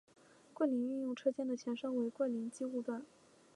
[0.51, 3.05] 桂林运用车间的前身为桂林机务段。